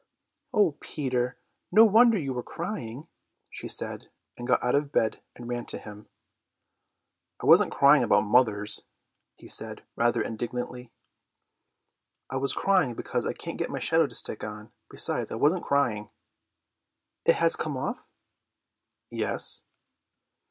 [0.51, 1.37] "O Peter,
[1.71, 3.07] no wonder you were crying,"
[3.51, 6.07] she said, and got out of bed and ran to him.
[7.39, 8.85] "I wasn't crying about mothers,"
[9.35, 10.91] he said rather indignantly.
[12.31, 14.71] "I was crying because I can't get my shadow to stick on.
[14.89, 16.09] Besides, I wasn't crying."
[17.23, 18.03] "It has come off?"
[19.11, 19.65] "Yes."